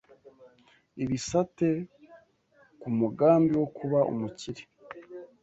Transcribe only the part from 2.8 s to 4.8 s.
mugambi wo kuba umukire